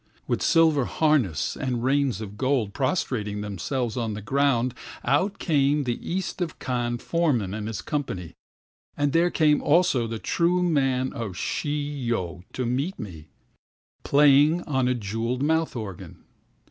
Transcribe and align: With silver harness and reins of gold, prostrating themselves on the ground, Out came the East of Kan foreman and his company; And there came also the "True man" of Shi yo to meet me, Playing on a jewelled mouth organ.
With 0.25 0.41
silver 0.41 0.85
harness 0.85 1.55
and 1.55 1.83
reins 1.83 2.21
of 2.21 2.35
gold, 2.35 2.73
prostrating 2.73 3.41
themselves 3.41 3.95
on 3.97 4.15
the 4.15 4.21
ground, 4.23 4.73
Out 5.05 5.37
came 5.37 5.83
the 5.83 5.99
East 6.09 6.41
of 6.41 6.57
Kan 6.57 6.97
foreman 6.97 7.53
and 7.53 7.67
his 7.67 7.83
company; 7.83 8.33
And 8.97 9.13
there 9.13 9.29
came 9.29 9.61
also 9.61 10.07
the 10.07 10.17
"True 10.17 10.63
man" 10.63 11.13
of 11.13 11.37
Shi 11.37 11.87
yo 11.87 12.43
to 12.53 12.65
meet 12.65 12.97
me, 12.97 13.27
Playing 14.03 14.63
on 14.63 14.87
a 14.87 14.95
jewelled 14.95 15.43
mouth 15.43 15.75
organ. 15.75 16.23